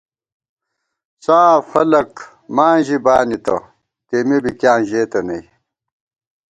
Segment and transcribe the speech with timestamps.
[1.23, 2.11] ساف خلَک
[2.55, 3.55] ماں ژِی بانِتہ،
[4.07, 5.43] تېمے بی کِیاں ژېتہ نئ